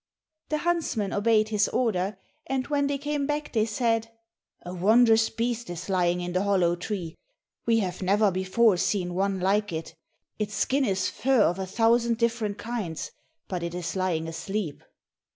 [0.49, 2.17] The huntsmen obeyed his order,
[2.47, 4.09] and when they came back they said,
[4.65, 7.13] "A wondrous beast is lying in the hollow tree;
[7.67, 9.93] we have never before seen one like it.
[10.39, 13.11] Its skin is fur of a thousand different kinds,
[13.47, 14.83] but it is lying asleep."